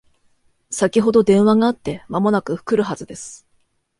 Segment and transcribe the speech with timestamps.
[0.71, 3.45] 先ほど電話があって間もなく来るはずです